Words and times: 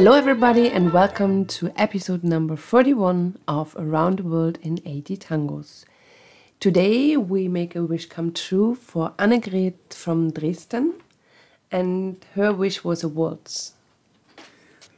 Hello, 0.00 0.14
everybody, 0.14 0.70
and 0.70 0.94
welcome 0.94 1.44
to 1.44 1.70
episode 1.76 2.24
number 2.24 2.56
41 2.56 3.36
of 3.46 3.76
Around 3.78 4.20
the 4.20 4.22
World 4.22 4.58
in 4.62 4.80
80 4.86 5.18
Tangos. 5.18 5.84
Today, 6.58 7.18
we 7.18 7.48
make 7.48 7.76
a 7.76 7.84
wish 7.84 8.06
come 8.06 8.32
true 8.32 8.74
for 8.74 9.12
Annegret 9.18 9.92
from 9.92 10.30
Dresden, 10.30 10.94
and 11.70 12.24
her 12.34 12.50
wish 12.50 12.82
was 12.82 13.04
a 13.04 13.08
waltz. 13.08 13.74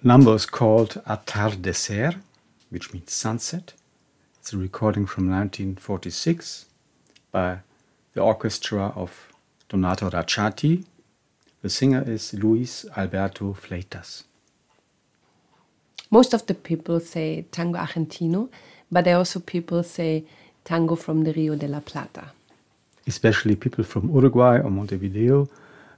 Number 0.05 0.37
is 0.37 0.47
called 0.47 1.03
Atardecer, 1.05 2.21
which 2.71 2.93
means 2.93 3.11
sunset. 3.11 3.73
It's 4.39 4.53
a 4.53 4.57
recording 4.57 5.07
from 5.07 5.29
1946 5.29 6.67
by 7.33 7.59
the 8.13 8.21
orchestra 8.21 8.93
of 8.95 9.33
Donato 9.69 10.11
Racciatti. 10.11 10.85
The 11.61 11.71
singer 11.71 12.05
is 12.07 12.33
Luis 12.35 12.87
Alberto 12.97 13.53
Fleitas. 13.55 14.23
Most 16.13 16.35
of 16.35 16.45
the 16.45 16.53
people 16.53 17.01
say 17.01 17.47
tango 17.53 17.79
argentino, 17.79 18.51
but 18.91 19.05
there 19.05 19.15
are 19.15 19.21
also 19.21 19.41
people 19.41 19.83
say 19.83 20.25
tango 20.63 20.95
from 20.95 21.25
the 21.25 21.33
Rio 21.33 21.57
de 21.57 21.67
la 21.67 21.81
Plata. 21.81 22.33
Especially 23.07 23.57
people 23.57 23.83
from 23.83 24.11
Uruguay 24.15 24.59
or 24.59 24.71
Montevideo, 24.71 25.49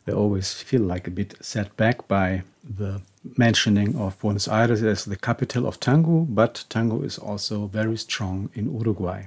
they 0.05 0.13
always 0.13 0.53
feel 0.53 0.83
like 0.83 1.09
a 1.09 1.11
bit 1.11 1.35
set 1.41 1.77
back 1.77 2.07
by 2.07 2.45
the 2.63 3.01
mentioning 3.37 3.97
of 3.97 4.17
Buenos 4.21 4.47
Aires 4.47 4.85
as 4.85 5.05
the 5.05 5.17
capital 5.17 5.67
of 5.67 5.81
tango, 5.81 6.21
but 6.21 6.65
tango 6.69 7.03
is 7.03 7.19
also 7.19 7.67
very 7.67 7.97
strong 7.97 8.51
in 8.55 8.73
Uruguay. 8.73 9.27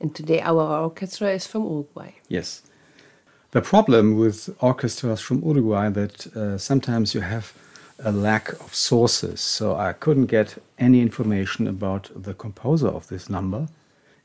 And 0.00 0.12
today 0.12 0.40
our 0.40 0.82
orchestra 0.82 1.30
is 1.30 1.46
from 1.46 1.62
Uruguay. 1.62 2.10
Yes. 2.28 2.62
The 3.52 3.62
problem 3.62 4.18
with 4.18 4.48
orchestras 4.60 5.20
from 5.20 5.40
Uruguay 5.44 5.88
that 5.90 6.26
uh, 6.36 6.58
sometimes 6.58 7.14
you 7.14 7.20
have 7.20 7.52
a 8.02 8.12
lack 8.12 8.48
of 8.60 8.74
sources. 8.74 9.40
So 9.40 9.76
I 9.76 9.92
couldn't 9.92 10.26
get 10.26 10.62
any 10.78 11.00
information 11.00 11.66
about 11.66 12.10
the 12.14 12.34
composer 12.34 12.88
of 12.88 13.08
this 13.08 13.28
number, 13.28 13.68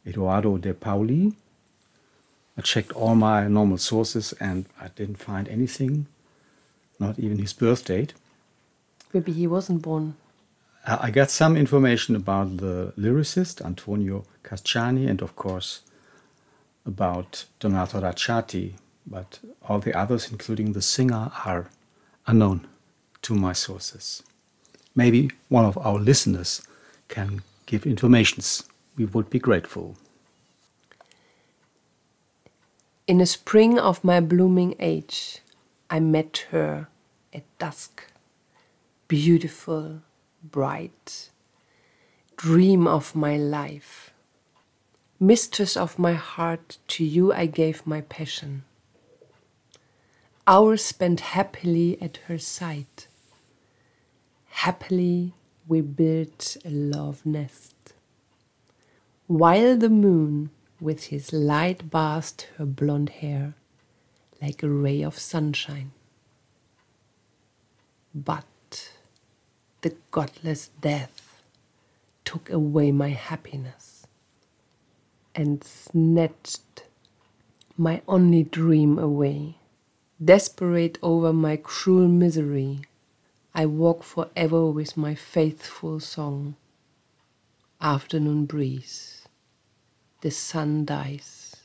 Eduardo 0.06 0.58
de 0.58 0.74
Pauli. 0.74 1.34
I 2.58 2.62
checked 2.62 2.94
all 2.94 3.16
my 3.16 3.48
normal 3.48 3.78
sources 3.78 4.34
and 4.40 4.66
I 4.80 4.88
didn't 4.90 5.18
find 5.18 5.48
anything, 5.50 6.08
not 7.00 7.20
even 7.20 7.40
his 7.40 7.54
birth 7.54 7.86
date. 7.86 8.14
Maybe 9.14 9.34
he 9.34 9.48
wasn't 9.48 9.82
born. 9.82 10.16
I 10.88 11.10
got 11.10 11.32
some 11.32 11.58
information 11.58 12.16
about 12.16 12.58
the 12.58 12.94
lyricist 12.98 13.66
Antonio 13.66 14.24
Casciani 14.44 15.10
and, 15.10 15.22
of 15.22 15.36
course, 15.36 15.82
about 16.86 17.46
Donato 17.60 18.00
Racciatti, 18.00 18.74
but 19.08 19.40
all 19.68 19.80
the 19.80 19.98
others, 19.98 20.32
including 20.32 20.74
the 20.74 20.84
singer, 20.84 21.32
are 21.44 21.72
unknown 22.28 22.68
to 23.26 23.34
my 23.34 23.54
sources. 23.54 24.22
Maybe 24.96 25.32
one 25.50 25.66
of 25.66 25.78
our 25.80 25.98
listeners 25.98 26.62
can 27.08 27.42
give 27.66 27.86
informations. 27.86 28.64
We 28.98 29.06
would 29.06 29.32
be 29.32 29.40
grateful. 29.40 29.98
In 33.08 33.18
the 33.18 33.26
spring 33.26 33.80
of 33.80 34.04
my 34.04 34.20
blooming 34.20 34.76
age, 34.80 35.40
I 35.90 36.00
met 36.00 36.46
her 36.52 36.88
at 37.34 37.44
dusk. 37.58 38.04
Beautiful, 39.08 40.02
bright, 40.44 41.30
dream 42.38 42.88
of 42.88 43.16
my 43.16 43.38
life. 43.38 44.12
Mistress 45.20 45.76
of 45.76 45.98
my 45.98 46.14
heart, 46.14 46.78
to 46.90 47.04
you 47.04 47.34
I 47.34 47.48
gave 47.48 47.88
my 47.88 48.02
passion. 48.02 48.64
Hours 50.46 50.86
spent 50.86 51.34
happily 51.34 51.98
at 52.00 52.18
her 52.28 52.38
side. 52.38 53.06
Happily 54.64 55.34
we 55.68 55.82
built 55.82 56.58
a 56.66 56.70
love 56.70 57.24
nest. 57.26 57.76
While 59.28 59.78
the 59.78 59.90
moon 59.90 60.50
with 60.80 61.06
his 61.06 61.34
light 61.34 61.92
bathed 61.92 62.48
her 62.58 62.66
blonde 62.66 63.10
hair 63.10 63.54
like 64.42 64.64
a 64.64 64.70
ray 64.70 65.04
of 65.04 65.20
sunshine. 65.20 65.92
But 68.16 68.92
the 69.82 69.94
godless 70.10 70.72
death 70.80 71.44
took 72.24 72.50
away 72.50 72.92
my 72.92 73.10
happiness 73.10 74.08
and 75.36 75.64
snatched 75.64 76.86
my 77.78 78.02
only 78.08 78.44
dream 78.44 78.98
away. 78.98 79.58
Desperate 80.24 80.98
over 81.04 81.34
my 81.34 81.58
cruel 81.58 82.08
misery, 82.08 82.80
I 83.58 83.66
walk 83.66 84.04
forever 84.04 84.70
with 84.70 84.98
my 84.98 85.16
faithful 85.16 86.02
song. 86.02 86.58
Afternoon 87.80 88.48
breeze, 88.48 89.30
the 90.20 90.30
sun 90.30 90.84
dies. 90.84 91.56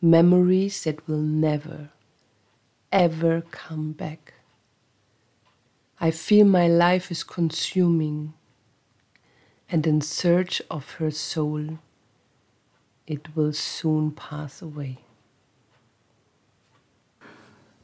Memories 0.00 0.82
that 0.82 1.06
will 1.06 1.20
never, 1.20 1.90
ever 2.90 3.42
come 3.52 3.92
back. 3.92 4.34
I 6.00 6.10
feel 6.10 6.46
my 6.46 6.66
life 6.66 7.12
is 7.12 7.22
consuming, 7.22 8.34
and 9.70 9.86
in 9.86 10.00
search 10.00 10.60
of 10.68 10.94
her 10.94 11.12
soul, 11.12 11.78
it 13.06 13.36
will 13.36 13.52
soon 13.52 14.10
pass 14.10 14.60
away. 14.60 14.98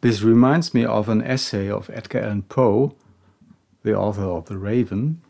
This 0.00 0.22
reminds 0.22 0.74
me 0.74 0.84
of 0.84 1.08
an 1.08 1.22
essay 1.22 1.68
of 1.68 1.90
Edgar 1.92 2.20
Allan 2.20 2.42
Poe, 2.42 2.94
the 3.82 3.96
author 3.96 4.22
of 4.22 4.46
The 4.46 4.56
Raven. 4.56 5.20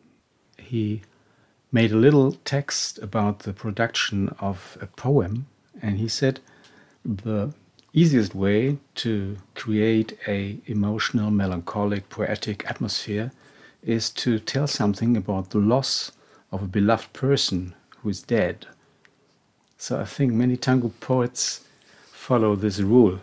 He 0.59 1.01
made 1.73 1.91
a 1.91 1.97
little 1.97 2.33
text 2.45 2.99
about 2.99 3.41
the 3.41 3.55
production 3.55 4.29
of 4.41 4.77
a 4.83 4.87
poem, 4.87 5.47
and 5.81 5.97
he 5.97 6.07
said 6.07 6.41
the 7.03 7.55
easiest 7.95 8.35
way 8.35 8.77
to 8.97 9.39
create 9.55 10.19
a 10.27 10.59
emotional, 10.67 11.31
melancholic, 11.31 12.11
poetic 12.11 12.69
atmosphere 12.69 13.33
is 13.83 14.11
to 14.11 14.39
tell 14.39 14.67
something 14.67 15.17
about 15.17 15.49
the 15.49 15.59
loss 15.59 16.13
of 16.53 16.63
a 16.63 16.67
beloved 16.67 17.11
person 17.15 17.75
who 17.99 18.11
is 18.11 18.21
dead. 18.21 18.67
So 19.79 19.99
I 19.99 20.05
think 20.05 20.35
many 20.35 20.59
tango 20.59 20.93
poets 21.01 21.65
follow 22.13 22.55
this 22.55 22.81
rule. 22.81 23.21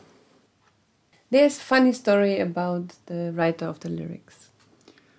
There's 1.35 1.57
a 1.57 1.63
funny 1.63 1.91
story 1.91 2.40
about 2.40 2.94
the 3.07 3.34
writer 3.34 3.66
of 3.66 3.81
the 3.81 3.90
lyrics. 3.90 4.51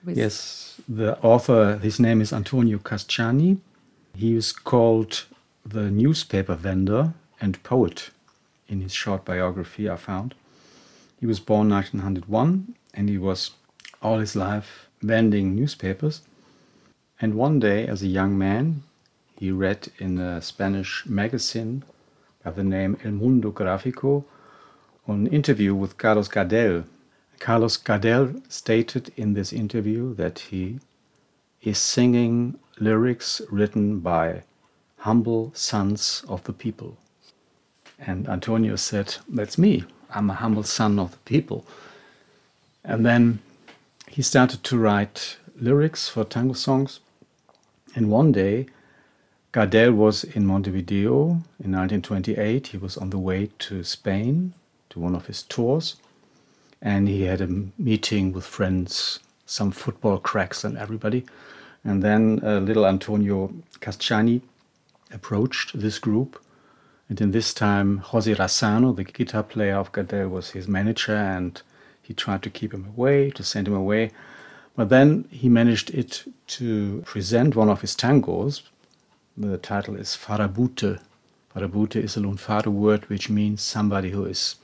Yes, 0.07 0.81
the 0.89 1.21
author, 1.21 1.77
his 1.77 2.01
name 2.01 2.23
is 2.23 2.33
Antonio 2.33 2.79
Casciani. 2.79 3.59
He 4.15 4.35
is 4.35 4.51
called 4.51 5.27
the 5.67 5.91
newspaper 5.91 6.55
vendor 6.55 7.13
and 7.39 7.63
poet 7.63 8.13
in 8.67 8.81
his 8.81 8.95
short 8.95 9.27
biography 9.27 9.91
I 9.91 9.97
found. 9.97 10.35
He 11.21 11.27
was 11.27 11.39
born 11.39 11.69
1901 11.69 12.75
and 12.95 13.11
he 13.11 13.19
was 13.19 13.51
all 14.01 14.19
his 14.19 14.35
life 14.35 14.89
vending 15.03 15.55
newspapers. 15.55 16.23
And 17.21 17.35
one 17.35 17.61
day, 17.61 17.87
as 17.87 18.03
a 18.03 18.07
young 18.07 18.39
man, 18.39 18.85
he 19.39 19.51
read 19.51 19.89
in 19.99 20.19
a 20.19 20.41
Spanish 20.41 21.05
magazine 21.05 21.85
by 22.43 22.53
the 22.53 22.65
name 22.65 22.97
El 23.05 23.13
Mundo 23.13 23.53
Gráfico 23.53 24.25
an 25.07 25.27
interview 25.29 25.75
with 25.75 25.99
Carlos 25.99 26.29
Gardel. 26.29 26.85
Carlos 27.39 27.77
Gardel 27.77 28.43
stated 28.51 29.13
in 29.17 29.35
this 29.35 29.53
interview 29.53 30.15
that 30.15 30.39
he 30.51 30.81
is 31.63 31.79
singing 31.79 32.59
lyrics 32.79 33.41
written 33.51 34.01
by 34.01 34.43
humble 34.99 35.53
sons 35.55 36.25
of 36.29 36.43
the 36.45 36.53
people. 36.53 36.97
And 37.99 38.29
Antonio 38.29 38.77
said, 38.77 39.17
That's 39.29 39.57
me. 39.57 39.85
I'm 40.11 40.31
a 40.31 40.35
humble 40.35 40.65
son 40.65 40.99
of 40.99 41.13
the 41.13 41.19
people. 41.19 41.65
And 42.85 43.05
then 43.05 43.41
he 44.09 44.23
started 44.23 44.63
to 44.65 44.79
write 44.79 45.37
lyrics 45.59 46.09
for 46.09 46.25
tango 46.25 46.55
songs. 46.55 47.01
And 47.95 48.11
one 48.11 48.33
day, 48.33 48.67
Gardel 49.53 49.95
was 49.95 50.25
in 50.25 50.47
Montevideo 50.47 51.21
in 51.63 51.73
1928. 51.73 52.69
He 52.69 52.77
was 52.77 52.97
on 52.97 53.11
the 53.11 53.19
way 53.19 53.51
to 53.61 53.83
Spain 53.83 54.53
to 54.97 55.01
one 55.01 55.15
of 55.15 55.27
his 55.27 55.43
tours, 55.43 55.97
and 56.81 57.07
he 57.07 57.23
had 57.23 57.41
a 57.43 57.49
meeting 57.79 58.33
with 58.33 58.45
friends, 58.45 59.21
some 59.45 59.71
football 59.71 60.19
cracks, 60.19 60.65
and 60.65 60.77
everybody. 60.79 61.25
And 61.85 62.03
then 62.03 62.41
uh, 62.43 62.61
little 62.61 62.87
Antonio 62.87 63.53
Casciani 63.81 64.41
approached 65.13 65.79
this 65.79 65.99
group. 65.99 66.43
And 67.09 67.21
in 67.21 67.31
this 67.31 67.55
time, 67.55 67.99
Jose 67.99 68.35
Razzano, 68.35 68.97
the 68.97 69.05
guitar 69.05 69.43
player 69.43 69.77
of 69.77 69.93
Gardel, 69.93 70.31
was 70.31 70.51
his 70.51 70.67
manager, 70.67 71.15
and 71.15 71.61
he 72.03 72.15
tried 72.15 72.43
to 72.43 72.51
keep 72.51 72.73
him 72.73 72.87
away, 72.97 73.31
to 73.31 73.45
send 73.45 73.69
him 73.69 73.75
away. 73.75 74.11
But 74.75 74.89
then 74.89 75.27
he 75.31 75.49
managed 75.49 75.91
it 75.91 76.25
to 76.59 77.03
present 77.07 77.55
one 77.55 77.69
of 77.69 77.83
his 77.83 77.95
tangos. 77.95 78.63
The 79.37 79.59
title 79.59 79.97
is 79.97 80.17
Farabute. 80.17 81.01
Farabute 81.55 81.97
is 81.97 82.17
a 82.17 82.21
Lunfardo 82.21 82.69
word 82.69 83.09
which 83.09 83.31
means 83.31 83.63
somebody 83.63 84.11
who 84.11 84.25
is 84.25 84.57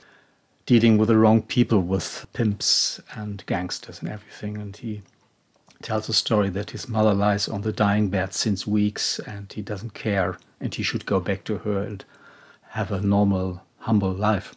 dealing 0.65 0.97
with 0.97 1.09
the 1.09 1.17
wrong 1.17 1.41
people, 1.41 1.81
with 1.81 2.25
pimps 2.33 3.01
and 3.15 3.45
gangsters 3.45 3.99
and 3.99 4.09
everything. 4.09 4.57
And 4.57 4.75
he 4.75 5.01
tells 5.81 6.07
a 6.07 6.13
story 6.13 6.49
that 6.49 6.71
his 6.71 6.87
mother 6.87 7.13
lies 7.13 7.47
on 7.47 7.61
the 7.61 7.73
dying 7.73 8.09
bed 8.09 8.33
since 8.33 8.65
weeks 8.65 9.19
and 9.19 9.51
he 9.51 9.61
doesn't 9.61 9.93
care 9.93 10.37
and 10.61 10.73
he 10.73 10.83
should 10.83 11.05
go 11.05 11.19
back 11.19 11.43
to 11.43 11.57
her 11.59 11.83
and 11.83 12.05
have 12.69 12.91
a 12.91 13.01
normal, 13.01 13.61
humble 13.79 14.13
life. 14.13 14.55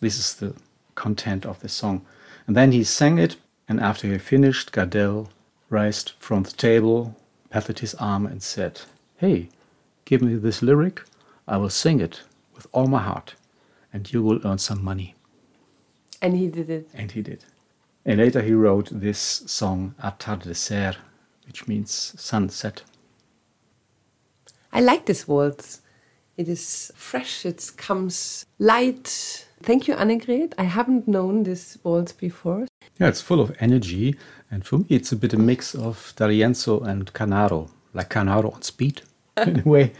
This 0.00 0.18
is 0.18 0.34
the 0.34 0.54
content 0.94 1.44
of 1.44 1.60
the 1.60 1.68
song. 1.68 2.06
And 2.46 2.56
then 2.56 2.70
he 2.70 2.84
sang 2.84 3.18
it, 3.18 3.36
and 3.68 3.80
after 3.80 4.06
he 4.06 4.18
finished, 4.18 4.70
Gardel 4.70 5.28
raised 5.68 6.12
from 6.20 6.44
the 6.44 6.52
table, 6.52 7.16
patted 7.50 7.80
his 7.80 7.96
arm, 7.96 8.24
and 8.24 8.40
said, 8.40 8.82
Hey, 9.16 9.48
give 10.04 10.22
me 10.22 10.36
this 10.36 10.62
lyric, 10.62 11.02
I 11.48 11.56
will 11.56 11.70
sing 11.70 12.00
it 12.00 12.22
with 12.54 12.68
all 12.72 12.86
my 12.86 13.02
heart, 13.02 13.34
and 13.92 14.10
you 14.12 14.22
will 14.22 14.46
earn 14.46 14.58
some 14.58 14.82
money. 14.82 15.15
And 16.22 16.36
he 16.36 16.48
did 16.48 16.70
it. 16.70 16.88
And 16.94 17.10
he 17.12 17.22
did. 17.22 17.44
And 18.04 18.18
later 18.18 18.42
he 18.42 18.54
wrote 18.54 18.88
this 18.92 19.18
song, 19.18 19.94
Atardecer, 20.02 20.96
which 21.46 21.66
means 21.66 22.14
sunset. 22.16 22.82
I 24.72 24.80
like 24.80 25.06
this 25.06 25.26
waltz. 25.26 25.80
It 26.36 26.48
is 26.48 26.92
fresh, 26.94 27.46
it 27.46 27.72
comes 27.76 28.44
light. 28.58 29.46
Thank 29.62 29.88
you, 29.88 29.94
Annegret. 29.94 30.52
I 30.58 30.64
haven't 30.64 31.08
known 31.08 31.44
this 31.44 31.78
waltz 31.82 32.12
before. 32.12 32.66
Yeah, 33.00 33.08
it's 33.08 33.22
full 33.22 33.40
of 33.40 33.56
energy, 33.58 34.16
and 34.50 34.64
for 34.64 34.78
me, 34.78 34.86
it's 34.90 35.12
a 35.12 35.16
bit 35.16 35.32
a 35.32 35.38
mix 35.38 35.74
of 35.74 36.12
D'Arienzo 36.16 36.82
and 36.82 37.12
Canaro, 37.12 37.70
like 37.94 38.10
Canaro 38.10 38.54
on 38.54 38.62
speed, 38.62 39.02
in 39.38 39.60
a 39.60 39.68
way. 39.68 39.92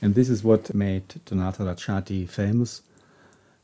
And 0.00 0.14
this 0.14 0.28
is 0.28 0.42
what 0.42 0.74
made 0.74 1.04
Donato 1.26 1.64
Racciatti 1.64 2.28
famous 2.28 2.82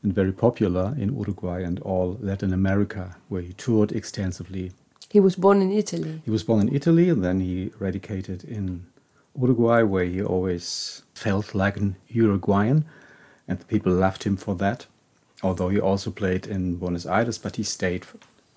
and 0.03 0.13
very 0.13 0.31
popular 0.31 0.95
in 0.97 1.15
Uruguay 1.15 1.63
and 1.63 1.79
all 1.79 2.17
Latin 2.19 2.53
America, 2.53 3.15
where 3.29 3.41
he 3.41 3.53
toured 3.53 3.91
extensively. 3.91 4.71
He 5.09 5.19
was 5.19 5.35
born 5.35 5.61
in 5.61 5.71
Italy. 5.71 6.21
He 6.23 6.31
was 6.31 6.43
born 6.43 6.67
in 6.67 6.75
Italy, 6.75 7.09
and 7.09 7.23
then 7.23 7.39
he 7.39 7.71
radicated 7.79 8.43
in 8.43 8.85
Uruguay, 9.39 9.83
where 9.83 10.05
he 10.05 10.23
always 10.23 11.03
felt 11.13 11.53
like 11.53 11.77
an 11.77 11.95
Uruguayan, 12.07 12.85
and 13.47 13.59
the 13.59 13.65
people 13.65 13.91
loved 13.91 14.23
him 14.23 14.37
for 14.37 14.55
that. 14.55 14.85
Although 15.43 15.69
he 15.69 15.79
also 15.79 16.11
played 16.11 16.47
in 16.47 16.77
Buenos 16.77 17.05
Aires, 17.05 17.37
but 17.37 17.55
he 17.55 17.63
stayed 17.63 18.05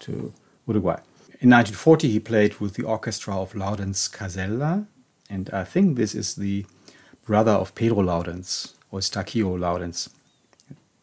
to 0.00 0.32
Uruguay. 0.66 1.00
In 1.40 1.50
1940, 1.50 2.08
he 2.08 2.20
played 2.20 2.60
with 2.60 2.74
the 2.74 2.84
orchestra 2.84 3.36
of 3.36 3.54
Laurenz 3.54 4.10
Casella, 4.10 4.86
and 5.28 5.50
I 5.50 5.64
think 5.64 5.96
this 5.96 6.14
is 6.14 6.36
the 6.36 6.66
brother 7.26 7.52
of 7.52 7.74
Pedro 7.74 8.02
Laurenz 8.02 8.74
or 8.90 9.00
Eustaquio 9.00 9.58
Laurenz, 9.58 10.10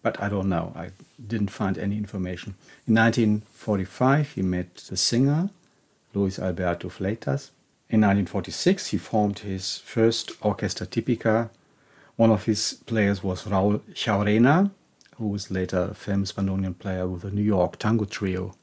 but 0.01 0.21
I 0.21 0.29
don't 0.29 0.49
know. 0.49 0.73
I 0.75 0.89
didn't 1.25 1.49
find 1.49 1.77
any 1.77 1.97
information. 1.97 2.55
In 2.87 2.95
1945, 2.95 4.31
he 4.31 4.41
met 4.41 4.75
the 4.75 4.97
singer 4.97 5.49
Luis 6.13 6.39
Alberto 6.39 6.89
Fleitas, 6.89 7.51
in 7.91 7.99
1946, 7.99 8.87
he 8.87 8.97
formed 8.97 9.39
his 9.39 9.79
first 9.79 10.31
orchestra 10.39 10.87
típica. 10.87 11.49
One 12.15 12.31
of 12.31 12.45
his 12.45 12.79
players 12.85 13.21
was 13.21 13.43
Raul 13.43 13.81
Jaurena, 13.93 14.71
who 15.17 15.27
was 15.27 15.51
later 15.51 15.89
a 15.91 15.93
famous 15.93 16.31
bandoneon 16.31 16.79
player 16.79 17.05
with 17.05 17.23
the 17.23 17.31
New 17.31 17.41
York 17.41 17.77
Tango 17.77 18.05
Trio. 18.05 18.55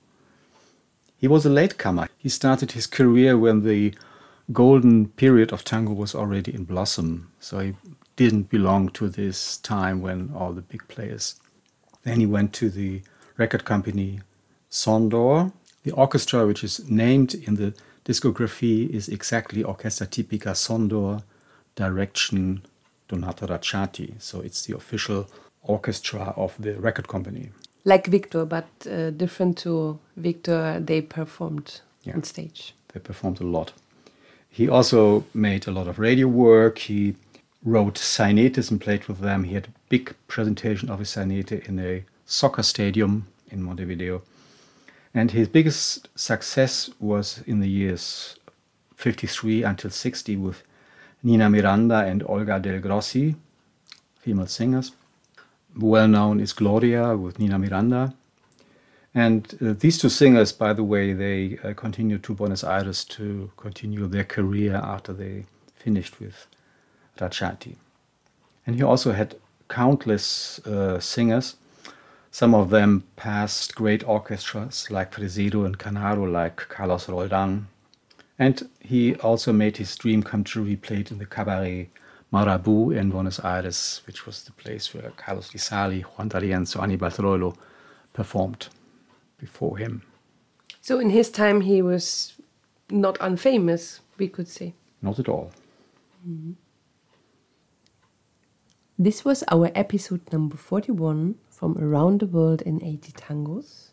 He 1.20 1.28
was 1.28 1.44
a 1.44 1.50
latecomer. 1.50 2.08
He 2.16 2.30
started 2.30 2.72
his 2.72 2.86
career 2.86 3.36
when 3.36 3.64
the 3.64 3.92
golden 4.50 5.08
period 5.08 5.52
of 5.52 5.62
tango 5.62 5.92
was 5.92 6.14
already 6.14 6.54
in 6.54 6.64
blossom, 6.64 7.30
so 7.38 7.58
he 7.58 7.74
didn't 8.18 8.50
belong 8.50 8.88
to 8.88 9.08
this 9.08 9.58
time 9.58 10.02
when 10.02 10.30
all 10.34 10.52
the 10.52 10.60
big 10.60 10.86
players. 10.88 11.36
Then 12.02 12.18
he 12.18 12.26
went 12.26 12.52
to 12.54 12.68
the 12.68 13.00
record 13.36 13.64
company 13.64 14.20
Sondor, 14.70 15.52
the 15.84 15.92
orchestra 15.92 16.44
which 16.44 16.64
is 16.64 16.90
named 16.90 17.34
in 17.34 17.54
the 17.54 17.72
discography 18.04 18.90
is 18.90 19.08
exactly 19.08 19.62
Orchestra 19.62 20.06
Tipica 20.06 20.52
Sondor, 20.54 21.22
direction 21.76 22.62
Donato 23.08 23.46
Racciatti. 23.46 24.20
So 24.20 24.40
it's 24.40 24.66
the 24.66 24.76
official 24.76 25.28
orchestra 25.62 26.34
of 26.36 26.54
the 26.58 26.74
record 26.74 27.06
company. 27.06 27.50
Like 27.84 28.08
Victor, 28.08 28.44
but 28.44 28.66
uh, 28.90 29.10
different 29.10 29.58
to 29.58 29.98
Victor, 30.16 30.80
they 30.80 31.02
performed 31.02 31.80
yeah. 32.02 32.14
on 32.14 32.24
stage. 32.24 32.74
They 32.92 33.00
performed 33.00 33.40
a 33.40 33.44
lot. 33.44 33.72
He 34.50 34.68
also 34.68 35.24
made 35.32 35.68
a 35.68 35.70
lot 35.70 35.86
of 35.86 35.98
radio 36.00 36.26
work. 36.26 36.78
He 36.78 37.14
wrote 37.64 37.98
sainetes 37.98 38.70
and 38.70 38.80
played 38.80 39.06
with 39.06 39.18
them. 39.18 39.44
He 39.44 39.54
had 39.54 39.66
a 39.66 39.72
big 39.88 40.14
presentation 40.26 40.90
of 40.90 40.98
his 40.98 41.10
sainete 41.10 41.52
in 41.52 41.78
a 41.78 42.04
soccer 42.26 42.62
stadium 42.62 43.26
in 43.50 43.62
Montevideo. 43.62 44.22
And 45.14 45.30
his 45.30 45.48
biggest 45.48 46.08
success 46.18 46.90
was 47.00 47.42
in 47.46 47.60
the 47.60 47.68
years 47.68 48.36
53 48.94 49.62
until 49.62 49.90
60 49.90 50.36
with 50.36 50.62
Nina 51.22 51.50
Miranda 51.50 52.04
and 52.04 52.22
Olga 52.26 52.60
Del 52.60 52.80
Grossi, 52.80 53.34
female 54.20 54.46
singers. 54.46 54.92
Well 55.76 56.08
known 56.08 56.40
is 56.40 56.52
Gloria 56.52 57.16
with 57.16 57.38
Nina 57.38 57.58
Miranda. 57.58 58.14
And 59.14 59.58
uh, 59.60 59.74
these 59.78 59.98
two 59.98 60.08
singers, 60.08 60.52
by 60.52 60.72
the 60.72 60.84
way, 60.84 61.12
they 61.12 61.58
uh, 61.64 61.72
continued 61.74 62.22
to 62.24 62.34
Buenos 62.34 62.62
Aires 62.62 63.04
to 63.06 63.50
continue 63.56 64.06
their 64.06 64.24
career 64.24 64.76
after 64.76 65.12
they 65.12 65.46
finished 65.74 66.20
with 66.20 66.46
Racciatti. 67.18 67.76
And 68.66 68.76
he 68.76 68.82
also 68.82 69.12
had 69.12 69.36
countless 69.68 70.58
uh, 70.66 70.98
singers 71.00 71.56
some 72.30 72.54
of 72.54 72.70
them 72.70 73.04
passed 73.16 73.74
great 73.74 74.06
orchestras 74.06 74.90
like 74.90 75.12
Fresedo 75.12 75.64
and 75.64 75.78
Canaro, 75.78 76.30
like 76.30 76.56
Carlos 76.68 77.08
Roldan. 77.08 77.68
And 78.38 78.68
he 78.80 79.14
also 79.16 79.52
made 79.52 79.78
his 79.78 79.96
dream 79.96 80.22
come 80.22 80.44
true. 80.44 80.64
He 80.64 80.76
played 80.76 81.10
in 81.10 81.18
the 81.18 81.26
cabaret 81.26 81.90
Marabu 82.32 82.96
in 82.96 83.10
Buenos 83.10 83.40
Aires, 83.40 84.02
which 84.06 84.26
was 84.26 84.44
the 84.44 84.52
place 84.52 84.94
where 84.94 85.10
Carlos 85.16 85.48
Di 85.48 85.58
Sarli, 85.58 86.02
Juan 86.02 86.28
D'Arienzo, 86.28 86.80
Anibal 86.80 87.10
Troilo 87.10 87.56
performed 88.12 88.68
before 89.38 89.78
him. 89.78 90.02
So 90.80 91.00
in 91.00 91.10
his 91.10 91.30
time, 91.30 91.62
he 91.62 91.82
was 91.82 92.34
not 92.90 93.18
unfamous, 93.18 94.00
we 94.18 94.28
could 94.28 94.48
say. 94.48 94.74
Not 95.02 95.18
at 95.18 95.28
all. 95.28 95.50
Mm 96.26 96.38
-hmm. 96.40 96.67
This 99.00 99.24
was 99.24 99.44
our 99.46 99.70
episode 99.76 100.22
number 100.32 100.56
41 100.56 101.36
from 101.50 101.78
around 101.78 102.18
the 102.18 102.26
world 102.26 102.62
in 102.62 102.82
80 102.82 103.12
tangos. 103.12 103.90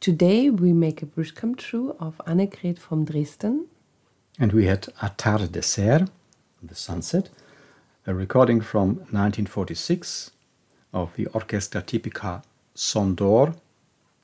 Today 0.00 0.48
we 0.48 0.72
make 0.72 1.02
a 1.02 1.08
wish 1.14 1.32
come 1.32 1.54
true 1.54 1.94
of 2.00 2.18
Annegret 2.26 2.78
from 2.78 3.04
Dresden. 3.04 3.66
And 4.38 4.54
we 4.54 4.64
had 4.64 4.84
Atardecer, 5.02 6.08
the 6.62 6.74
sunset, 6.74 7.28
a 8.06 8.14
recording 8.14 8.62
from 8.62 8.96
1946 9.12 10.30
of 10.94 11.14
the 11.16 11.26
Orchestra 11.26 11.82
Tipica 11.82 12.42
Sondor, 12.74 13.54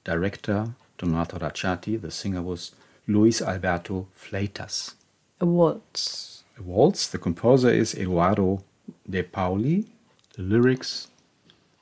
director 0.04 0.74
Donato 0.96 1.38
Racciatti, 1.38 2.00
the 2.00 2.10
singer 2.10 2.40
was 2.40 2.72
Luis 3.06 3.42
Alberto 3.42 4.06
Fleitas. 4.18 4.94
A 5.38 5.44
waltz. 5.44 6.44
A 6.58 6.62
waltz, 6.62 7.08
the 7.08 7.18
composer 7.18 7.68
is 7.68 7.94
Eduardo 7.94 8.64
De 9.08 9.22
Paoli, 9.22 9.86
the 10.34 10.42
lyrics 10.42 11.08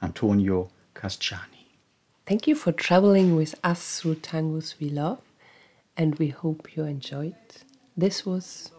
Antonio 0.02 0.70
Casciani. 0.94 1.66
Thank 2.26 2.46
you 2.46 2.54
for 2.54 2.72
traveling 2.72 3.36
with 3.36 3.54
us 3.64 4.00
through 4.00 4.16
tangos 4.16 4.78
we 4.80 4.88
love, 4.88 5.20
and 5.96 6.18
we 6.18 6.28
hope 6.28 6.76
you 6.76 6.84
enjoyed. 6.84 7.34
This 7.96 8.24
was 8.24 8.70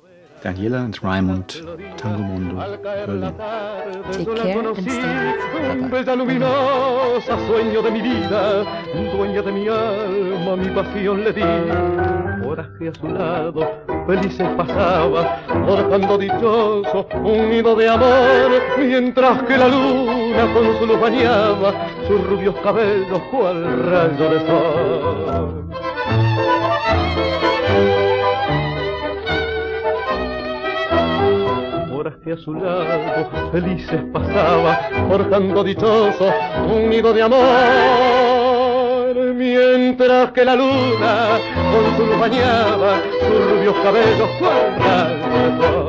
Daniela 0.41 0.85
and 0.85 0.99
Raimund, 1.01 1.49
Tango 1.97 2.23
Mundo, 2.23 2.77
Berlin. 2.81 3.35
Take 4.11 4.35
care 4.35 4.67
and 4.67 4.91
stay 4.91 5.89
Bella 5.89 6.15
luminosa, 6.15 7.37
sueño 7.45 7.83
de 7.83 7.91
mi 7.91 8.01
vida, 8.01 8.63
dueña 9.13 9.43
de 9.43 9.51
mi 9.51 9.67
alma, 9.67 10.55
mi 10.55 10.69
pasión 10.73 11.23
le 11.23 11.33
di. 11.33 12.20
Horas 12.51 12.67
que 12.77 12.89
a 12.89 12.93
su 12.93 13.07
lado 13.07 13.61
felices 14.05 14.47
pasaba, 14.57 15.39
forjando 15.65 16.17
dichoso 16.17 17.07
un 17.23 17.49
nido 17.49 17.75
de 17.77 17.87
amor, 17.87 18.51
mientras 18.77 19.43
que 19.43 19.57
la 19.57 19.69
luna 19.69 20.53
con 20.53 20.77
su 20.77 20.85
luz 20.85 20.99
bañaba 20.99 21.73
sus 22.07 22.21
rubios 22.27 22.55
cabellos 22.57 23.21
cual 23.31 23.85
rayo 23.89 24.29
de 24.29 24.39
sol. 24.45 25.57
Que 32.23 32.33
a 32.33 32.37
su 32.37 32.53
lado 32.53 33.49
felices 33.51 34.03
pasaba, 34.13 34.77
forjando 35.09 35.63
dichoso 35.63 36.31
un 36.71 36.89
nido 36.89 37.13
de 37.13 37.23
amor, 37.23 37.39
mientras 39.33 40.31
que 40.31 40.45
la 40.45 40.55
luna 40.55 41.39
conturbañaba 41.71 43.01
turbios 43.19 43.75
cabellos 43.83 44.29
con 44.39 45.80